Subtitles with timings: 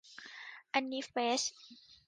[0.73, 1.41] อันนี้เฟซ